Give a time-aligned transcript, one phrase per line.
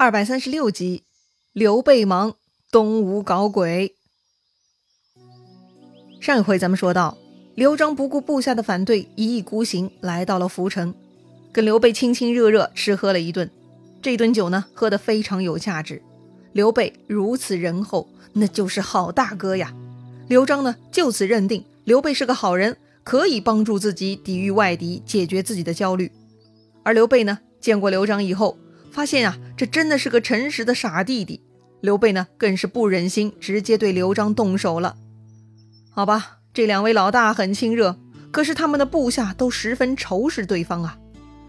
[0.00, 1.02] 二百三十六集，
[1.52, 2.34] 刘备忙，
[2.70, 3.96] 东吴搞鬼。
[6.22, 7.18] 上一回咱们说到，
[7.54, 10.94] 刘璋不顾部下的反对，一意孤行来到了涪城，
[11.52, 13.50] 跟刘备亲亲热热吃喝了一顿。
[14.00, 16.00] 这顿酒呢，喝得非常有价值。
[16.54, 19.76] 刘备如此仁厚，那就是好大哥呀。
[20.28, 26.10] 刘璋呢，就此认定刘备是个好人，可以帮助自己抵御外敌，解决自己的焦虑。
[26.84, 28.56] 而刘备呢，见过刘璋以后。
[28.90, 31.42] 发现啊，这真的是个诚实的傻弟弟。
[31.80, 34.96] 刘备呢，更是不忍心直接对刘璋动手了。
[35.90, 37.96] 好吧，这两位老大很亲热，
[38.30, 40.98] 可是他们的部下都十分仇视对方啊。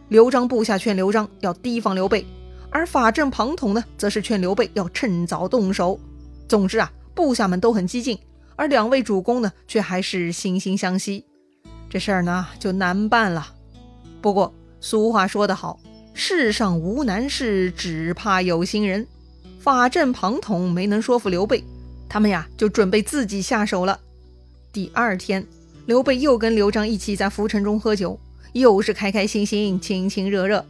[0.07, 2.25] 刘璋部下劝刘璋要提防刘备，
[2.69, 5.99] 而法正、庞统呢，则是劝刘备要趁早动手。
[6.47, 8.17] 总之啊，部下们都很激进，
[8.55, 11.25] 而两位主公呢，却还是惺惺相惜。
[11.89, 13.53] 这事儿呢，就难办了。
[14.21, 15.79] 不过俗话说得好。
[16.13, 19.07] 世上无难事，只怕有心人。
[19.59, 21.63] 法正、庞统没能说服刘备，
[22.09, 23.99] 他们呀就准备自己下手了。
[24.73, 25.45] 第二天，
[25.85, 28.19] 刘备又跟刘璋一起在浮城中喝酒，
[28.53, 30.65] 又是开开心心、亲亲热热。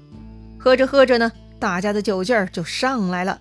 [0.58, 3.39] 喝着喝着呢，大家的酒劲儿就上来了。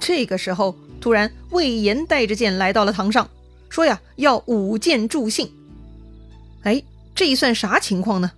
[0.00, 3.28] 这个时候，突然魏延带着剑来到了堂上，
[3.68, 5.50] 说呀要舞剑助兴。
[6.62, 6.82] 哎，
[7.14, 8.32] 这算啥情况呢？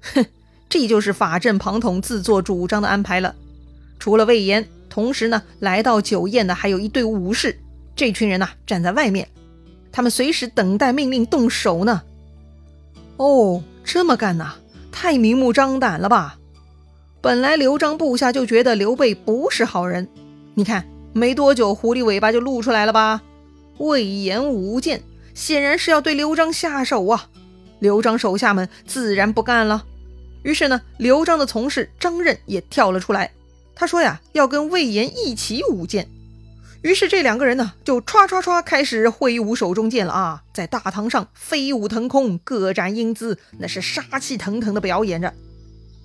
[0.00, 0.26] 哼！
[0.68, 3.34] 这就是法正、庞统自作主张的安排了。
[3.98, 7.58] 除了魏延，同时呢来到酒宴的还有一队武士。
[7.96, 9.28] 这群人呐站在外面，
[9.92, 12.02] 他们随时等待命令动手呢。
[13.16, 14.54] 哦，这么干呐，
[14.90, 16.38] 太明目张胆了吧？
[17.20, 20.08] 本来刘璋部下就觉得刘备不是好人，
[20.54, 23.22] 你看没多久，狐狸尾巴就露出来了吧？
[23.78, 27.28] 魏延舞剑，显然是要对刘璋下手啊！
[27.78, 29.84] 刘璋手下们自然不干了。
[30.44, 33.32] 于是呢，刘璋的从事张任也跳了出来。
[33.74, 36.08] 他说呀，要跟魏延一起舞剑。
[36.82, 45.32] 于是这两个人呢，就唰唰唰开始挥舞手中剑了啊，在大堂上飞舞腾空，各展英姿，那是杀气腾腾的表演着。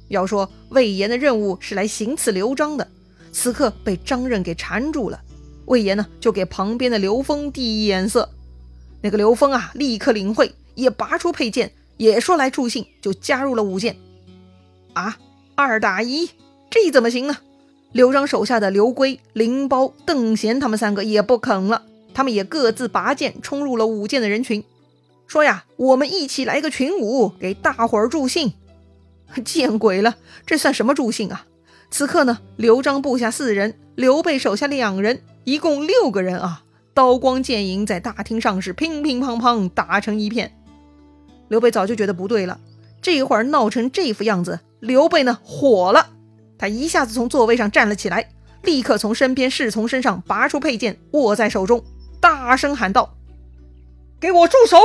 [0.07, 2.87] 要说魏延的任务是来行刺刘璋的，
[3.33, 5.21] 此刻被张任给缠住了。
[5.65, 8.29] 魏延呢，就给旁边的刘封递眼色。
[9.01, 13.97] 那个刘封啊，立刻领会，也拔出佩剑，也说来助兴，就加入了舞剑。
[14.93, 15.17] 啊，
[15.55, 16.29] 二打一，
[16.69, 17.37] 这怎么行呢？
[17.91, 21.83] 刘璋手下的刘规、凌包、邓贤他们三个也不肯了，
[22.13, 24.63] 他们也各自拔剑冲入了舞剑的人群，
[25.25, 28.53] 说呀：“我们一起来个群舞，给大伙儿助兴。
[29.43, 31.45] ”见鬼了，这算什么助兴啊？
[31.89, 36.63] 此刻呢，刘璋部下四人，刘备手下两人，一共六个人啊，
[36.93, 40.55] 刀光剑影在大厅上是乒乒乓乓打成一片。
[41.47, 42.59] 刘备早就觉得不对了，
[43.01, 44.59] 这一会儿闹成这副样子。
[44.79, 46.11] 刘备呢火了，
[46.57, 48.29] 他一下子从座位上站了起来，
[48.63, 51.83] 立刻从身边侍从身上拔出佩剑，握在手中，
[52.21, 53.17] 大声喊道
[54.19, 54.77] ：“给我住手！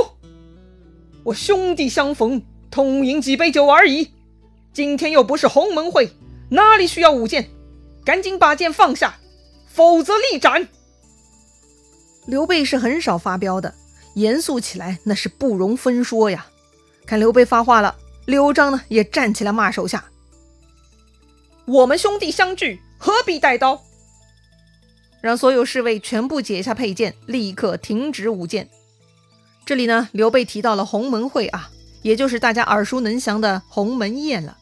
[1.23, 4.13] 我兄弟相逢，痛饮几杯酒而已，
[4.73, 6.13] 今天又不是鸿门会，
[6.51, 7.49] 哪里需要舞剑？
[8.05, 9.17] 赶紧把剑放下，
[9.67, 10.69] 否则立斩！”
[12.27, 13.75] 刘备是很少发飙的，
[14.15, 16.47] 严肃起来那是不容分说呀。
[17.07, 17.97] 看刘备发话了。
[18.27, 20.05] 刘璋呢，也站起来骂手下
[21.67, 23.83] ：“我们兄弟相聚，何必带刀？”
[25.21, 28.69] 让所有侍卫全部解下佩剑，立刻停止舞剑。
[29.65, 31.71] 这里呢，刘备提到了鸿门会啊，
[32.03, 34.59] 也就是大家耳熟能详的鸿门宴了。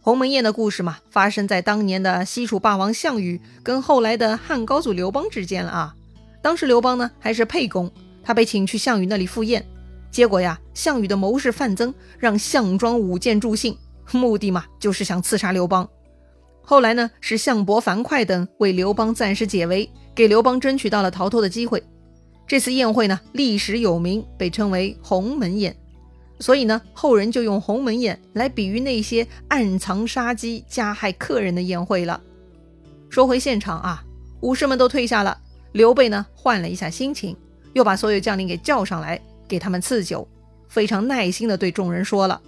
[0.00, 5.94] 鸿门宴的故事嘛，发生在当年的西楚霸王项羽跟后来的汉高祖刘邦之间了啊。
[6.42, 7.92] 当时刘邦呢还是沛公，
[8.24, 9.68] 他被请去项羽那里赴宴。
[10.10, 13.76] 结果呀，项羽的谋士范增让项庄舞剑助兴，
[14.12, 15.88] 目的嘛就是想刺杀刘邦。
[16.62, 21.82] 后来呢，是项伯、樊哙等为刘邦暂时解围，给刘邦争取到了逃脱的机会。
[22.46, 25.76] 这次宴会呢，历史有名，被称为鸿门宴。
[26.40, 32.20] 所以呢，后人就用鸿门宴来比喻那些暗藏杀机、加害客人的宴会了。
[33.10, 34.04] 说回现场啊，
[34.40, 35.36] 武士们都退下了，
[35.72, 37.36] 刘备呢换了一下心情，
[37.72, 39.20] 又把所有将领给叫上来。
[39.48, 40.28] 给他们赐酒，
[40.68, 42.40] 非常耐心地对众人说了：“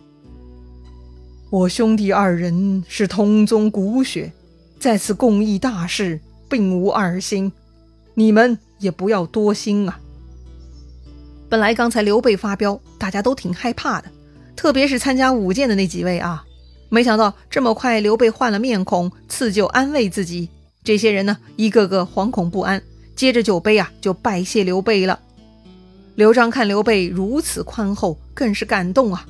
[1.50, 4.30] 我兄弟二人是同宗骨血，
[4.78, 7.50] 在此共议大事，并无二心，
[8.14, 9.98] 你们也不要多心啊。”
[11.48, 14.08] 本来刚才刘备发飙，大家都挺害怕的，
[14.54, 16.44] 特别是参加舞剑的那几位啊，
[16.88, 20.48] 没想到这么快刘备换了面孔，赐酒安慰自己。
[20.84, 22.80] 这些人呢，一个个惶恐不安，
[23.16, 25.18] 接着酒杯啊就拜谢刘备了。
[26.20, 29.26] 刘璋看刘备如此宽厚，更是感动啊！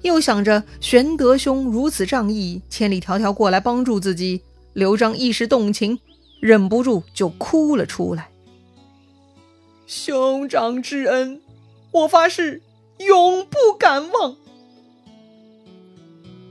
[0.00, 4.40] 又想着玄德兄如此仗义，千里迢迢过来帮助自己，
[4.72, 6.00] 刘璋一时动情，
[6.40, 8.30] 忍不住就哭了出来。
[9.86, 11.42] 兄长之恩，
[11.90, 12.62] 我发誓
[13.00, 14.36] 永不敢忘。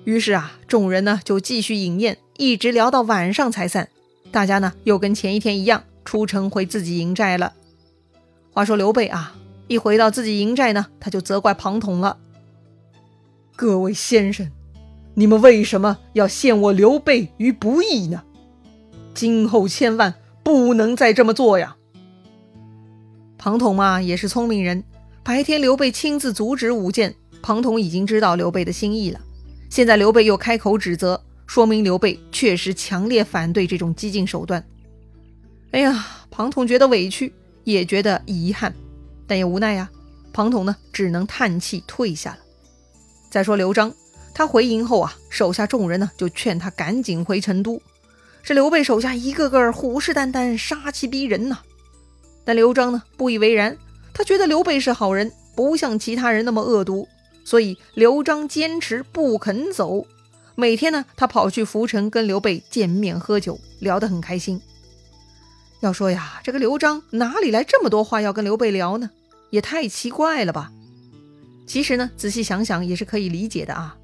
[0.03, 3.89] 于是啊，众人呢就继续饮宴，一直聊到晚上才散。
[4.29, 7.53] 大家呢又跟前一天一样出城回自己营寨了。
[8.51, 9.35] 话说刘备啊，
[9.69, 12.17] 一回到自己营寨呢，他就责怪庞统了
[13.55, 14.49] ：“各位先生，
[15.13, 18.23] 你们为什么要陷我刘备于不义呢？
[19.13, 21.77] 今后千万不能再这么做呀！”
[23.37, 24.83] 庞统嘛也是聪明人，
[25.23, 27.13] 白天刘备亲自阻止舞剑，
[27.43, 29.21] 庞统已经知道刘备的心意了。
[29.69, 34.65] 现在刘备又开口指责，说明刘备确实强烈反对这种激进手段。
[35.71, 37.31] 哎呀，庞统觉得委屈，
[37.65, 38.73] 也觉得遗憾，
[39.29, 39.89] 但也无奈呀。
[40.33, 42.39] 庞统呢，只能叹气退下了。
[43.29, 43.93] 再说刘璋，
[44.33, 47.81] 他回营后啊，手下众人呢就劝他赶紧回成都。
[48.43, 51.59] 这刘备手下一个个虎视眈眈，杀气逼人呐。
[52.43, 53.77] 但刘璋呢不以为然，
[54.13, 57.07] 他觉得刘备是好人，不像其他人那么恶毒，
[57.43, 60.05] 所以刘璋坚持不肯走。
[60.55, 64.61] 每天呢，他跑去涪城跟刘备见面喝酒，聊得很开心。
[65.81, 69.09] 要说呀，这个刘璋哪里来这么多话要跟刘备聊呢？
[69.49, 70.71] 也太奇怪了吧！
[71.65, 73.95] 其实呢，仔细想想也是可以理解的啊。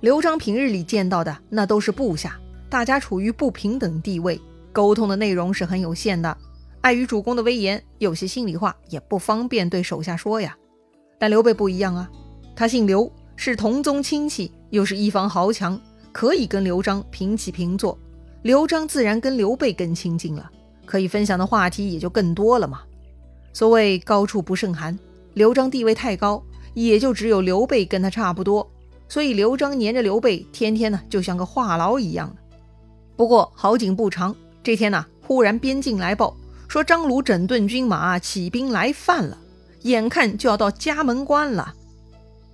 [0.00, 2.38] 刘璋平日里见到的那都是部下，
[2.68, 4.40] 大家处于不平等地位，
[4.72, 6.36] 沟通的内容是很有限的。
[6.80, 10.56] 碍于主公的威严，有些心里话也不方便对手下说呀。
[11.18, 12.10] 但刘备不一样啊，
[12.56, 15.78] 他姓刘，是同宗亲戚，又是一方豪强，
[16.12, 17.98] 可以跟刘璋平起平坐。
[18.42, 20.50] 刘璋自然跟刘备更亲近了，
[20.86, 22.80] 可以分享的话题也就更多了嘛。
[23.52, 24.98] 所谓高处不胜寒，
[25.34, 26.42] 刘璋地位太高，
[26.74, 28.70] 也就只有刘备跟他差不多，
[29.08, 32.34] 所以刘璋黏着刘备，天天呢就像个话痨一样。
[33.16, 36.36] 不过好景不长，这天呢忽然边境来报。
[36.68, 39.36] 说张鲁整顿军马，起兵来犯了，
[39.82, 41.74] 眼看就要到嘉门关了。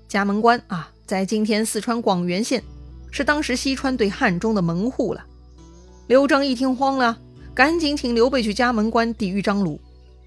[0.08, 2.62] 嘉门关啊，在今天四川广元县，
[3.10, 5.22] 是当时西川对汉中的门户了。
[6.06, 7.18] 刘璋一听慌了，
[7.54, 9.78] 赶紧请刘备去嘉门关抵御张鲁。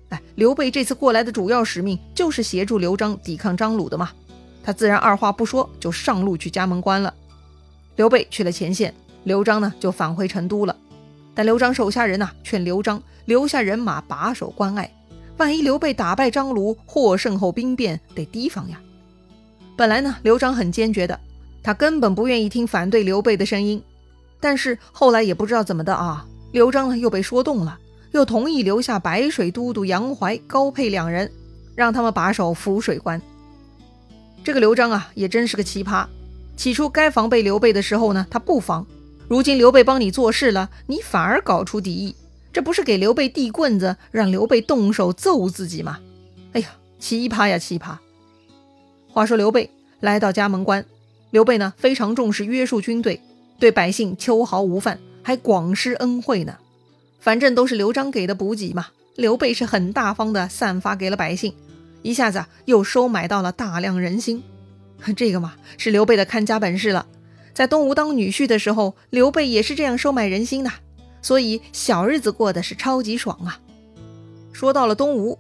[0.10, 4.10] 哎，刘备这次过来的主要使命就是协助刘璋抵抗张鲁的嘛，
[4.64, 7.14] 他自然二话不说就上路去加盟关了。
[7.96, 10.76] 刘备去了前线，刘璋呢就返回成都了。
[11.36, 14.92] 但刘璋手下人呐劝刘璋留下人马把守关隘，
[15.38, 18.80] 万一刘备打败张鲁获胜后兵变，得提防呀。
[19.78, 21.20] 本来呢，刘璋很坚决的，
[21.62, 23.82] 他根本不愿意听反对刘备的声音。
[24.40, 27.78] 但是后来也不知道怎么的啊，刘璋呢又被说动了，
[28.12, 31.32] 又同意留下白水都督杨怀、高沛两人，
[31.76, 33.22] 让他们把守浮水关。
[34.44, 36.06] 这个刘璋啊，也真是个奇葩。
[36.56, 38.86] 起初该防备刘备的时候呢，他不防。
[39.28, 42.16] 如今刘备帮你做事了，你反而搞出敌意，
[42.52, 46.00] 这不是给刘备递棍子，让刘备动手揍自己吗？
[46.54, 46.70] 哎呀，
[47.00, 47.98] 奇葩呀奇葩！
[49.12, 49.70] 话说刘备
[50.00, 50.84] 来到嘉门关，
[51.30, 53.22] 刘备呢非常重视约束军队，
[53.60, 56.58] 对百姓秋毫无犯，还广施恩惠呢。
[57.20, 61.54] 反正都是刘璋给的补给嘛，刘备是很大方的散发给了百姓，
[62.02, 64.44] 一下子又收买到了大量人心。
[65.16, 67.06] 这个嘛是刘备的看家本事了。
[67.54, 70.72] 在东吴当女婿的时候，刘备也是这样收买人心的，
[71.22, 73.60] 所以小日子过得是超级爽啊。
[74.54, 75.38] 说到了东吴，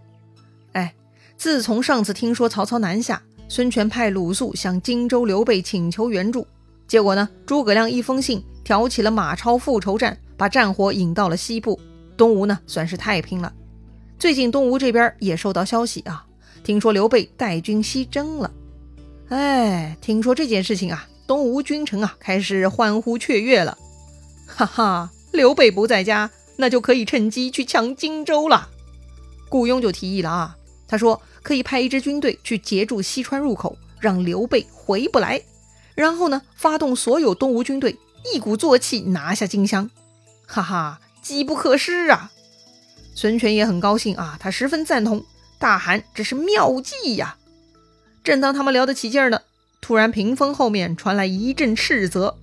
[0.73, 0.93] 哎，
[1.37, 6.45] 自从上次听说曹操南下，孙权派鲁肃向荆州刘备请求援助，
[6.87, 11.77] 结果呢，诸葛亮一封信挑起了马超复仇战，把战火引到了西部，
[12.15, 13.51] 东吴呢算是太平了。
[14.17, 16.25] 最近东吴这边也收到消息啊，
[16.63, 18.49] 听说刘备带军西征了。
[19.27, 21.05] 哎，听说这件事情啊。
[21.27, 23.77] 东吴君臣啊，开始欢呼雀跃了，
[24.47, 25.11] 哈哈！
[25.31, 28.69] 刘备不在家，那就可以趁机去抢荆州了。
[29.47, 35.39] 顾雍就提议了啊，他说可以派一支军队去截住西川入口，让刘备回不来，
[35.93, 37.95] 然后呢，发动所有东吴军队，
[38.33, 39.87] 一鼓作气拿下荆襄。
[40.51, 42.31] 哈哈，机不可失啊！
[43.13, 45.23] 孙权也很高兴啊，他十分赞同，
[45.59, 47.37] 大喊这是妙计呀！
[48.23, 49.41] 正当他们聊得起劲呢。
[49.79, 52.39] 突然，屏风后面传来一阵斥责：“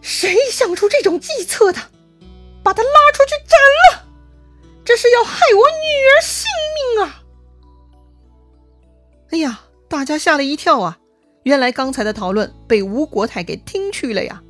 [0.00, 1.78] 谁想出这种计策的？
[2.62, 3.58] 把他拉出去斩
[4.00, 4.08] 了！
[4.82, 6.46] 这是要害我女儿性
[6.94, 7.22] 命啊！”
[9.30, 10.98] 哎呀，大家吓了一跳啊！
[11.42, 14.42] 原来刚才的讨论被吴国太给听去了呀。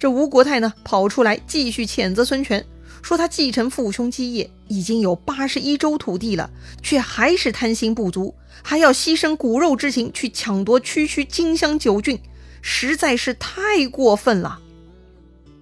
[0.00, 2.64] 这吴国太呢，跑出来继续谴责孙权。
[3.02, 6.50] 说他继承父兄基业，已经有八十一州土地了，
[6.82, 12.18] 却还是贪心不足，还要牺牲骨肉之情去抢夺区区荆襄九郡，
[12.62, 14.58] 实在是太过分了。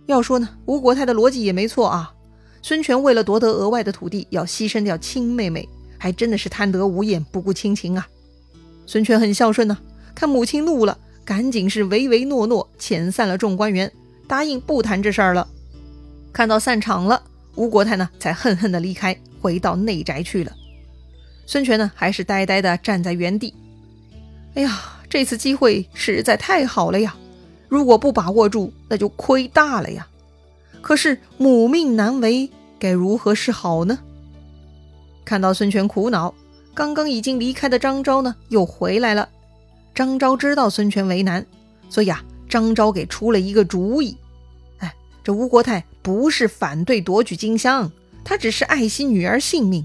[0.07, 2.13] 要说呢，吴国太的逻辑也没错啊。
[2.63, 5.69] 孙权为了夺得额外的土地，要牺牲掉亲妹妹，
[5.99, 8.07] 还真的是贪得无厌，不顾亲情啊。
[8.87, 9.77] 孙权很孝顺呢，
[10.15, 13.93] 看母亲怒了，赶紧是唯唯诺诺，遣散了众官员，
[14.29, 15.49] 答应不谈这事儿了。
[16.33, 17.21] 看到散场了，
[17.57, 20.53] 吴国太呢才恨恨的离开，回到内宅去了。
[21.47, 23.55] 孙权呢还是呆呆的站在原地。
[24.55, 27.17] 哎呀，这次机会实在太好了呀！
[27.69, 30.07] 如果不把握住，那就亏大了呀。
[30.81, 33.99] 可是母命难违，该如何是好呢？
[35.25, 36.35] 看到孙权苦恼，
[36.75, 39.29] 刚刚已经离开的张昭呢，又回来了。
[39.95, 41.45] 张昭知道孙权为难，
[41.91, 44.17] 所以啊，张昭给出了一个主意。
[44.79, 47.91] 哎，这吴国太不是反对夺取荆襄，
[48.25, 49.85] 他只是爱惜女儿性命。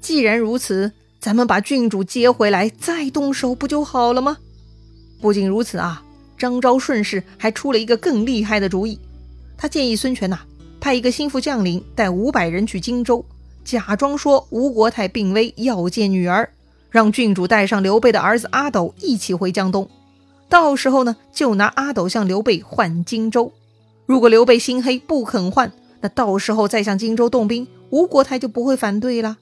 [0.00, 4.38] 既然如此，咱们把郡主接回来，再动手不就好了吗？
[5.20, 6.04] 不仅如此啊。
[6.38, 8.96] 张昭顺势还出了一个更厉害的主意，
[9.56, 10.38] 他建议孙权呐，
[10.78, 13.26] 派一个心腹将领带五百人去荆州，
[13.64, 16.48] 假装说吴国太病危要见女儿，
[16.90, 19.90] 让郡主带上刘备的儿子阿斗一起回江东，
[20.48, 23.52] 到时候呢，就拿阿斗向刘备换荆州。
[24.06, 29.36] 如果刘备心黑不肯换，那到时候再向荆州动兵，吴国太就不会反对了。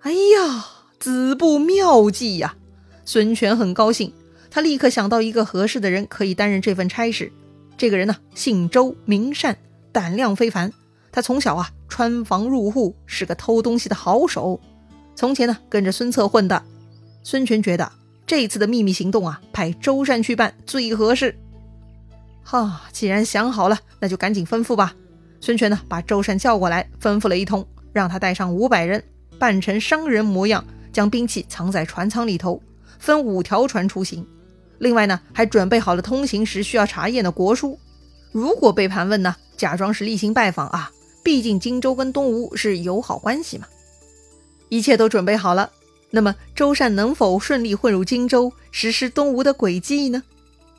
[0.00, 0.66] 哎呀，
[0.98, 2.56] 子布妙计呀！
[3.04, 4.12] 孙权很高兴。
[4.50, 7.32] 他立刻想到一个合适的人可以担任这份差事。
[7.78, 9.56] 这个人呢，姓周，名善，
[9.92, 10.72] 胆量非凡。
[11.10, 14.60] 他从小啊穿房入户，是个偷东西的好手。
[15.14, 16.62] 从前呢跟着孙策混的。
[17.22, 17.92] 孙权觉得
[18.26, 21.36] 这次的秘密行动啊，派周善去办最合适。
[22.42, 24.94] 哈，既然想好了，那就赶紧吩咐吧。
[25.40, 29.02] 孙权呢把周善叫过来，吩咐了一通，让他带上五百人，
[29.38, 32.62] 扮成商人模样，将兵器藏在船舱里头，
[32.98, 34.26] 分五条船出行。
[34.78, 37.78] 另外呢，还准备好了通行时需要查验的国书。
[38.32, 40.90] 如果被盘问呢，假装是例行拜访啊，
[41.22, 43.66] 毕竟荆州跟东吴是友好关系嘛。
[44.68, 45.70] 一切都准备好了，
[46.14, 50.22] 那么周善能否顺利混入荆州，实施东吴的诡计呢？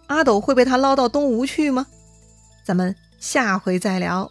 [0.05, 1.87] 阿斗会被他捞到东吴去吗？
[2.63, 4.29] 咱们下回再聊。